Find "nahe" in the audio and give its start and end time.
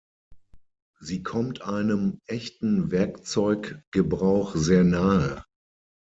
4.83-5.45